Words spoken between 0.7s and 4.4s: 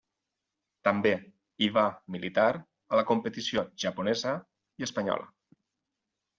També hi va militar a la competició japonesa